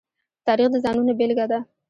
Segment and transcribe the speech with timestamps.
[0.47, 1.59] تاریخ د ځانونو بېلګه ده.